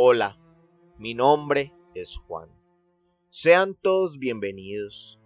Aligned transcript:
Hola, 0.00 0.38
mi 0.96 1.12
nombre 1.12 1.72
es 1.92 2.16
Juan. 2.18 2.48
Sean 3.30 3.74
todos 3.74 4.20
bienvenidos 4.20 5.18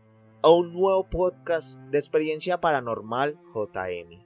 a 0.43 0.49
un 0.49 0.73
nuevo 0.73 1.11
podcast 1.11 1.79
de 1.91 1.99
experiencia 1.99 2.59
paranormal 2.59 3.39
JM. 3.55 4.25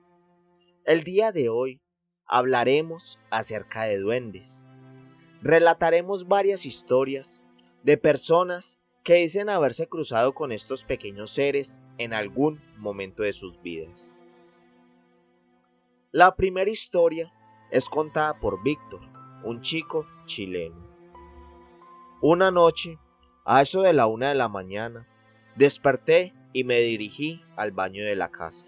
El 0.85 1.03
día 1.03 1.33
de 1.33 1.49
hoy 1.49 1.81
hablaremos 2.27 3.19
acerca 3.29 3.87
de 3.87 3.99
duendes. 3.99 4.63
Relataremos 5.43 6.29
varias 6.29 6.65
historias 6.65 7.43
de 7.83 7.97
personas 7.97 8.79
que 9.03 9.15
dicen 9.15 9.49
haberse 9.49 9.89
cruzado 9.89 10.33
con 10.33 10.53
estos 10.53 10.85
pequeños 10.85 11.33
seres 11.33 11.81
en 11.99 12.15
algún 12.15 12.63
momento 12.77 13.25
de 13.25 13.33
sus 13.33 13.61
vidas. 13.63 14.17
La 16.13 16.37
primera 16.37 16.71
historia 16.71 17.33
es 17.73 17.89
contada 17.89 18.39
por 18.39 18.63
Víctor, 18.63 19.01
un 19.43 19.61
chico 19.61 20.07
chileno. 20.27 20.77
Una 22.21 22.51
noche, 22.51 22.99
a 23.45 23.63
eso 23.63 23.83
de 23.83 23.93
la 23.93 24.07
una 24.07 24.29
de 24.29 24.35
la 24.35 24.49
mañana, 24.49 25.07
desperté 25.55 26.35
y 26.53 26.65
me 26.65 26.81
dirigí 26.81 27.43
al 27.57 27.71
baño 27.71 28.05
de 28.05 28.17
la 28.17 28.31
casa. 28.31 28.67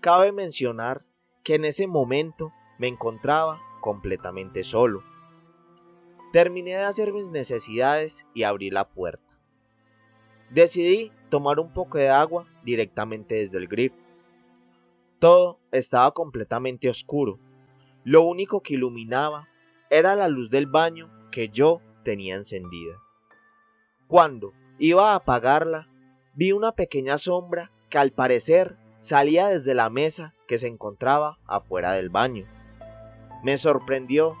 Cabe 0.00 0.32
mencionar 0.32 1.02
que 1.42 1.54
en 1.54 1.64
ese 1.64 1.86
momento 1.86 2.52
me 2.78 2.88
encontraba 2.88 3.60
completamente 3.80 4.64
solo. 4.64 5.02
Terminé 6.32 6.70
de 6.70 6.84
hacer 6.84 7.12
mis 7.12 7.26
necesidades 7.26 8.26
y 8.34 8.42
abrí 8.42 8.70
la 8.70 8.88
puerta. 8.88 9.22
Decidí 10.50 11.12
tomar 11.28 11.60
un 11.60 11.72
poco 11.72 11.98
de 11.98 12.08
agua 12.08 12.46
directamente 12.64 13.34
desde 13.34 13.58
el 13.58 13.68
grifo. 13.68 13.96
Todo 15.18 15.58
estaba 15.72 16.12
completamente 16.12 16.88
oscuro. 16.88 17.38
Lo 18.04 18.22
único 18.22 18.60
que 18.60 18.74
iluminaba 18.74 19.48
era 19.94 20.16
la 20.16 20.26
luz 20.26 20.50
del 20.50 20.66
baño 20.66 21.08
que 21.30 21.50
yo 21.50 21.80
tenía 22.02 22.34
encendida. 22.34 22.96
Cuando 24.08 24.52
iba 24.80 25.12
a 25.12 25.14
apagarla, 25.14 25.88
vi 26.34 26.50
una 26.50 26.72
pequeña 26.72 27.16
sombra 27.16 27.70
que 27.90 27.98
al 27.98 28.10
parecer 28.10 28.76
salía 28.98 29.46
desde 29.46 29.72
la 29.72 29.90
mesa 29.90 30.34
que 30.48 30.58
se 30.58 30.66
encontraba 30.66 31.38
afuera 31.46 31.92
del 31.92 32.08
baño. 32.08 32.44
Me 33.44 33.56
sorprendió 33.56 34.36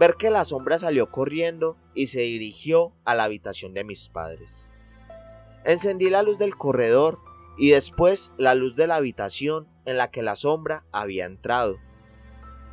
ver 0.00 0.14
que 0.14 0.28
la 0.28 0.44
sombra 0.44 0.80
salió 0.80 1.12
corriendo 1.12 1.76
y 1.94 2.08
se 2.08 2.22
dirigió 2.22 2.92
a 3.04 3.14
la 3.14 3.22
habitación 3.22 3.74
de 3.74 3.84
mis 3.84 4.08
padres. 4.08 4.68
Encendí 5.64 6.10
la 6.10 6.24
luz 6.24 6.36
del 6.36 6.56
corredor 6.56 7.20
y 7.56 7.70
después 7.70 8.32
la 8.38 8.56
luz 8.56 8.74
de 8.74 8.88
la 8.88 8.96
habitación 8.96 9.68
en 9.84 9.98
la 9.98 10.10
que 10.10 10.22
la 10.22 10.34
sombra 10.34 10.82
había 10.90 11.26
entrado. 11.26 11.76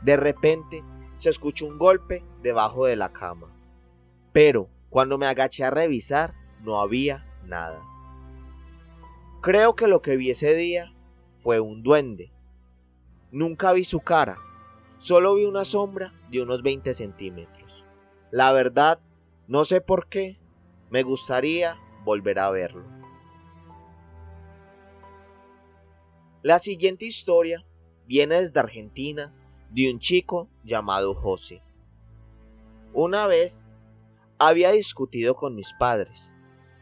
De 0.01 0.17
repente 0.17 0.83
se 1.17 1.29
escuchó 1.29 1.65
un 1.65 1.77
golpe 1.77 2.23
debajo 2.41 2.85
de 2.85 2.95
la 2.95 3.13
cama, 3.13 3.47
pero 4.31 4.69
cuando 4.89 5.17
me 5.17 5.27
agaché 5.27 5.63
a 5.63 5.69
revisar 5.69 6.33
no 6.61 6.79
había 6.79 7.25
nada. 7.45 7.81
Creo 9.41 9.75
que 9.75 9.87
lo 9.87 10.01
que 10.01 10.15
vi 10.15 10.31
ese 10.31 10.55
día 10.55 10.93
fue 11.41 11.59
un 11.59 11.83
duende. 11.83 12.31
Nunca 13.31 13.73
vi 13.73 13.83
su 13.83 13.99
cara, 13.99 14.37
solo 14.99 15.35
vi 15.35 15.45
una 15.45 15.65
sombra 15.65 16.13
de 16.29 16.41
unos 16.41 16.63
20 16.63 16.93
centímetros. 16.93 17.83
La 18.31 18.53
verdad, 18.53 18.99
no 19.47 19.65
sé 19.65 19.81
por 19.81 20.07
qué, 20.07 20.37
me 20.89 21.03
gustaría 21.03 21.77
volver 22.05 22.39
a 22.39 22.49
verlo. 22.51 22.83
La 26.41 26.59
siguiente 26.59 27.05
historia 27.05 27.65
viene 28.05 28.41
desde 28.41 28.59
Argentina 28.59 29.33
de 29.73 29.91
un 29.91 29.99
chico 29.99 30.47
llamado 30.63 31.15
José. 31.15 31.63
Una 32.93 33.25
vez 33.25 33.59
había 34.37 34.71
discutido 34.71 35.35
con 35.35 35.55
mis 35.55 35.73
padres. 35.79 36.35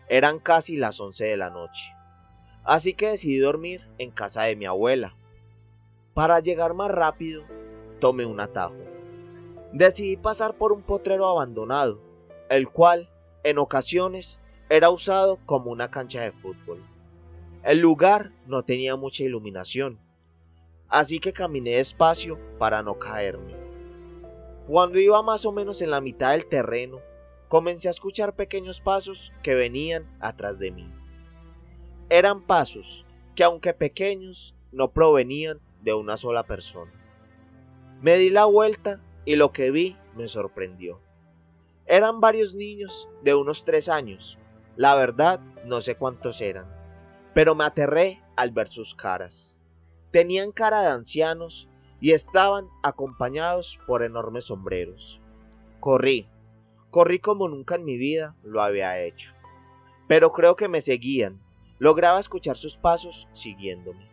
Eran 0.09 0.39
casi 0.39 0.75
las 0.75 0.99
11 0.99 1.23
de 1.23 1.37
la 1.37 1.49
noche. 1.49 1.83
Así 2.65 2.93
que 2.93 3.11
decidí 3.11 3.37
dormir 3.37 3.87
en 3.97 4.11
casa 4.11 4.43
de 4.43 4.57
mi 4.57 4.65
abuela. 4.65 5.15
Para 6.13 6.41
llegar 6.41 6.73
más 6.73 6.91
rápido, 6.91 7.43
tomé 8.01 8.25
un 8.25 8.41
atajo. 8.41 8.75
Decidí 9.71 10.17
pasar 10.17 10.55
por 10.55 10.73
un 10.73 10.81
potrero 10.81 11.27
abandonado, 11.27 12.01
el 12.49 12.67
cual, 12.67 13.09
en 13.45 13.57
ocasiones, 13.57 14.37
era 14.67 14.89
usado 14.89 15.39
como 15.45 15.71
una 15.71 15.89
cancha 15.89 16.21
de 16.21 16.33
fútbol. 16.33 16.83
El 17.63 17.79
lugar 17.79 18.31
no 18.47 18.63
tenía 18.63 18.97
mucha 18.97 19.23
iluminación, 19.23 19.97
así 20.91 21.19
que 21.19 21.33
caminé 21.33 21.77
despacio 21.77 22.37
para 22.59 22.83
no 22.83 22.99
caerme. 22.99 23.55
Cuando 24.67 24.99
iba 24.99 25.21
más 25.23 25.45
o 25.45 25.51
menos 25.51 25.81
en 25.81 25.89
la 25.89 26.01
mitad 26.01 26.31
del 26.31 26.47
terreno, 26.47 26.99
comencé 27.47 27.87
a 27.87 27.91
escuchar 27.91 28.35
pequeños 28.35 28.79
pasos 28.79 29.33
que 29.41 29.55
venían 29.55 30.05
atrás 30.19 30.59
de 30.59 30.71
mí. 30.71 30.87
Eran 32.09 32.41
pasos 32.41 33.05
que 33.35 33.43
aunque 33.43 33.73
pequeños, 33.73 34.53
no 34.71 34.91
provenían 34.91 35.59
de 35.81 35.93
una 35.93 36.17
sola 36.17 36.43
persona. 36.43 36.91
Me 38.01 38.17
di 38.17 38.29
la 38.29 38.45
vuelta 38.45 38.99
y 39.25 39.35
lo 39.35 39.51
que 39.51 39.71
vi 39.71 39.97
me 40.15 40.27
sorprendió. 40.27 40.99
Eran 41.87 42.19
varios 42.19 42.53
niños 42.53 43.09
de 43.23 43.33
unos 43.33 43.65
tres 43.65 43.89
años. 43.89 44.37
La 44.75 44.95
verdad, 44.95 45.39
no 45.65 45.81
sé 45.81 45.95
cuántos 45.95 46.39
eran 46.41 46.81
pero 47.33 47.55
me 47.55 47.63
aterré 47.63 48.21
al 48.35 48.51
ver 48.51 48.69
sus 48.69 48.93
caras. 48.95 49.55
Tenían 50.11 50.51
cara 50.51 50.81
de 50.81 50.87
ancianos 50.87 51.67
y 51.99 52.11
estaban 52.11 52.67
acompañados 52.83 53.79
por 53.87 54.03
enormes 54.03 54.45
sombreros. 54.45 55.19
Corrí, 55.79 56.27
corrí 56.89 57.19
como 57.19 57.47
nunca 57.47 57.75
en 57.75 57.85
mi 57.85 57.97
vida 57.97 58.35
lo 58.43 58.61
había 58.61 59.01
hecho. 59.01 59.33
Pero 60.07 60.31
creo 60.31 60.55
que 60.55 60.67
me 60.67 60.81
seguían, 60.81 61.39
lograba 61.79 62.19
escuchar 62.19 62.57
sus 62.57 62.77
pasos 62.77 63.27
siguiéndome. 63.33 64.07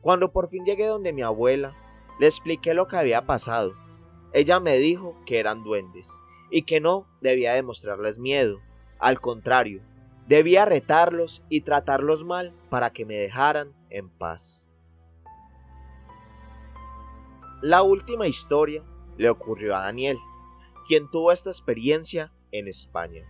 Cuando 0.00 0.32
por 0.32 0.48
fin 0.48 0.64
llegué 0.64 0.86
donde 0.86 1.12
mi 1.12 1.22
abuela, 1.22 1.74
le 2.20 2.26
expliqué 2.26 2.74
lo 2.74 2.86
que 2.86 2.96
había 2.96 3.26
pasado. 3.26 3.74
Ella 4.32 4.60
me 4.60 4.78
dijo 4.78 5.16
que 5.26 5.38
eran 5.38 5.64
duendes 5.64 6.06
y 6.50 6.62
que 6.62 6.80
no 6.80 7.06
debía 7.20 7.54
demostrarles 7.54 8.18
miedo. 8.18 8.60
Al 8.98 9.20
contrario, 9.20 9.82
Debía 10.26 10.64
retarlos 10.64 11.40
y 11.48 11.60
tratarlos 11.60 12.24
mal 12.24 12.52
para 12.68 12.90
que 12.90 13.04
me 13.04 13.14
dejaran 13.14 13.72
en 13.90 14.08
paz. 14.08 14.65
La 17.62 17.82
última 17.82 18.26
historia 18.26 18.82
le 19.16 19.30
ocurrió 19.30 19.74
a 19.74 19.80
Daniel, 19.80 20.18
quien 20.86 21.10
tuvo 21.10 21.32
esta 21.32 21.48
experiencia 21.48 22.30
en 22.52 22.68
España. 22.68 23.24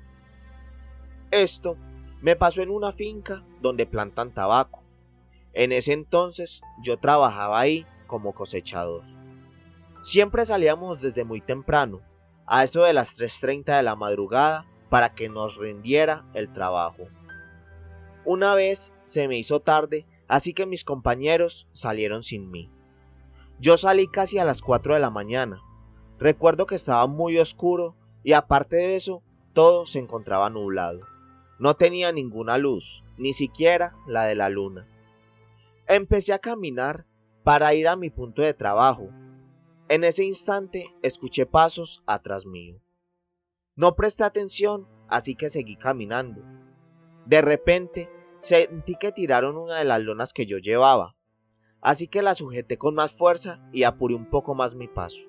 Esto 1.30 1.76
me 2.20 2.34
pasó 2.34 2.60
en 2.62 2.70
una 2.70 2.92
finca 2.92 3.44
donde 3.60 3.86
plantan 3.86 4.34
tabaco. 4.34 4.82
En 5.52 5.70
ese 5.70 5.92
entonces 5.92 6.60
yo 6.82 6.98
trabajaba 6.98 7.60
ahí 7.60 7.86
como 8.08 8.34
cosechador. 8.34 9.04
Siempre 10.02 10.44
salíamos 10.44 11.00
desde 11.00 11.24
muy 11.24 11.40
temprano, 11.40 12.00
a 12.46 12.64
eso 12.64 12.82
de 12.82 12.92
las 12.92 13.16
3.30 13.16 13.76
de 13.76 13.82
la 13.82 13.94
madrugada, 13.94 14.66
para 14.88 15.14
que 15.14 15.28
nos 15.28 15.56
rindiera 15.56 16.24
el 16.34 16.52
trabajo. 16.52 17.08
Una 18.24 18.54
vez 18.54 18.92
se 19.04 19.28
me 19.28 19.38
hizo 19.38 19.60
tarde, 19.60 20.04
así 20.26 20.52
que 20.52 20.66
mis 20.66 20.84
compañeros 20.84 21.68
salieron 21.72 22.22
sin 22.22 22.50
mí. 22.50 22.70
Yo 23.58 23.78
salí 23.78 24.06
casi 24.06 24.38
a 24.38 24.44
las 24.44 24.60
4 24.60 24.94
de 24.94 25.00
la 25.00 25.10
mañana. 25.10 25.62
Recuerdo 26.18 26.66
que 26.66 26.74
estaba 26.74 27.06
muy 27.06 27.38
oscuro 27.38 27.96
y 28.22 28.34
aparte 28.34 28.76
de 28.76 28.96
eso, 28.96 29.22
todo 29.54 29.86
se 29.86 29.98
encontraba 29.98 30.50
nublado. 30.50 31.00
No 31.58 31.74
tenía 31.74 32.12
ninguna 32.12 32.58
luz, 32.58 33.02
ni 33.16 33.32
siquiera 33.32 33.94
la 34.06 34.24
de 34.24 34.34
la 34.34 34.50
luna. 34.50 34.86
Empecé 35.86 36.34
a 36.34 36.38
caminar 36.38 37.06
para 37.44 37.72
ir 37.72 37.88
a 37.88 37.96
mi 37.96 38.10
punto 38.10 38.42
de 38.42 38.52
trabajo. 38.52 39.08
En 39.88 40.04
ese 40.04 40.24
instante 40.24 40.92
escuché 41.00 41.46
pasos 41.46 42.02
atrás 42.06 42.44
mío. 42.44 42.78
No 43.74 43.94
presté 43.94 44.24
atención, 44.24 44.86
así 45.08 45.34
que 45.34 45.48
seguí 45.48 45.76
caminando. 45.76 46.42
De 47.24 47.40
repente, 47.40 48.10
sentí 48.42 48.96
que 48.96 49.12
tiraron 49.12 49.56
una 49.56 49.78
de 49.78 49.84
las 49.84 50.02
lonas 50.02 50.32
que 50.32 50.44
yo 50.44 50.58
llevaba, 50.58 51.15
así 51.86 52.08
que 52.08 52.20
la 52.20 52.34
sujeté 52.34 52.78
con 52.78 52.96
más 52.96 53.12
fuerza 53.12 53.60
y 53.72 53.84
apuré 53.84 54.16
un 54.16 54.28
poco 54.28 54.56
más 54.56 54.74
mi 54.74 54.88
paso. 54.88 55.20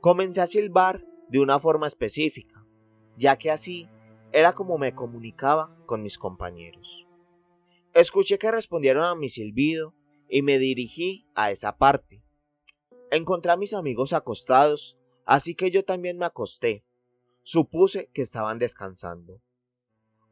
Comencé 0.00 0.40
a 0.40 0.46
silbar 0.46 1.04
de 1.28 1.40
una 1.40 1.58
forma 1.58 1.88
específica, 1.88 2.64
ya 3.16 3.36
que 3.36 3.50
así 3.50 3.88
era 4.30 4.52
como 4.52 4.78
me 4.78 4.94
comunicaba 4.94 5.76
con 5.84 6.04
mis 6.04 6.18
compañeros. 6.18 7.08
Escuché 7.94 8.38
que 8.38 8.52
respondieron 8.52 9.02
a 9.02 9.16
mi 9.16 9.28
silbido 9.28 9.92
y 10.28 10.42
me 10.42 10.60
dirigí 10.60 11.26
a 11.34 11.50
esa 11.50 11.76
parte. 11.76 12.22
Encontré 13.10 13.50
a 13.50 13.56
mis 13.56 13.74
amigos 13.74 14.12
acostados, 14.12 14.96
así 15.24 15.56
que 15.56 15.72
yo 15.72 15.84
también 15.84 16.16
me 16.16 16.26
acosté 16.26 16.84
Supuse 17.42 18.08
que 18.14 18.22
estaban 18.22 18.60
descansando. 18.60 19.40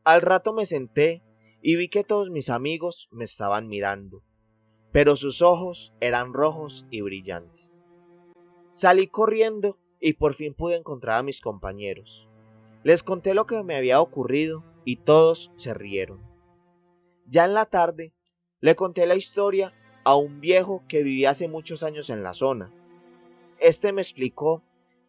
Al 0.04 0.22
rato 0.22 0.52
me 0.52 0.64
senté 0.64 1.24
y 1.60 1.74
vi 1.74 1.88
que 1.88 2.04
todos 2.04 2.30
mis 2.30 2.50
amigos 2.50 3.08
me 3.10 3.24
estaban 3.24 3.66
mirando, 3.66 4.22
pero 4.94 5.16
sus 5.16 5.42
ojos 5.42 5.92
eran 5.98 6.32
rojos 6.32 6.86
y 6.88 7.00
brillantes. 7.00 7.68
Salí 8.74 9.08
corriendo 9.08 9.76
y 9.98 10.12
por 10.12 10.36
fin 10.36 10.54
pude 10.54 10.76
encontrar 10.76 11.18
a 11.18 11.22
mis 11.24 11.40
compañeros. 11.40 12.28
Les 12.84 13.02
conté 13.02 13.34
lo 13.34 13.44
que 13.44 13.60
me 13.64 13.74
había 13.74 14.00
ocurrido 14.00 14.62
y 14.84 14.98
todos 14.98 15.50
se 15.56 15.74
rieron. 15.74 16.20
Ya 17.26 17.44
en 17.44 17.54
la 17.54 17.66
tarde, 17.66 18.12
le 18.60 18.76
conté 18.76 19.04
la 19.06 19.16
historia 19.16 19.72
a 20.04 20.14
un 20.14 20.40
viejo 20.40 20.84
que 20.86 21.02
vivía 21.02 21.30
hace 21.30 21.48
muchos 21.48 21.82
años 21.82 22.08
en 22.08 22.22
la 22.22 22.32
zona. 22.32 22.70
Este 23.58 23.92
me 23.92 24.00
explicó 24.00 24.62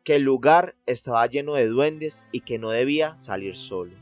que 0.03 0.15
el 0.15 0.23
lugar 0.23 0.73
estaba 0.87 1.27
lleno 1.27 1.53
de 1.53 1.67
duendes 1.67 2.25
y 2.31 2.41
que 2.41 2.57
no 2.57 2.71
debía 2.71 3.17
salir 3.17 3.55
solo. 3.55 3.93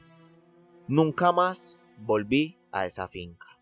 Nunca 0.87 1.33
más 1.33 1.77
volví 1.97 2.57
a 2.71 2.85
esa 2.85 3.09
finca. 3.09 3.52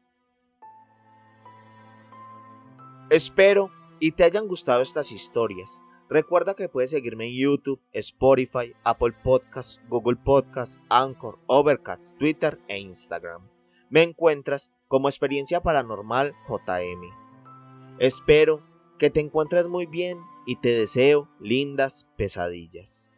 Espero 3.11 3.71
y 3.99 4.13
te 4.13 4.23
hayan 4.23 4.47
gustado 4.47 4.81
estas 4.81 5.11
historias. 5.11 5.69
Recuerda 6.07 6.53
que 6.53 6.69
puedes 6.69 6.91
seguirme 6.91 7.25
en 7.25 7.35
YouTube, 7.37 7.81
Spotify, 7.91 8.73
Apple 8.85 9.11
Podcasts, 9.21 9.81
Google 9.89 10.15
Podcasts, 10.15 10.79
Anchor, 10.87 11.37
Overcast, 11.47 12.01
Twitter 12.19 12.57
e 12.69 12.79
Instagram. 12.79 13.41
Me 13.89 14.03
encuentras 14.03 14.71
como 14.87 15.09
Experiencia 15.09 15.59
Paranormal 15.59 16.33
JM. 16.47 17.01
Espero 17.99 18.61
que 18.97 19.09
te 19.09 19.19
encuentres 19.19 19.67
muy 19.67 19.87
bien 19.87 20.17
y 20.45 20.55
te 20.55 20.69
deseo 20.69 21.27
lindas 21.41 22.07
pesadillas. 22.15 23.10